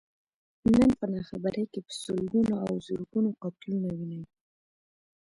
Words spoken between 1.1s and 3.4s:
ناخبرۍ کې په سلګونو او زرګونو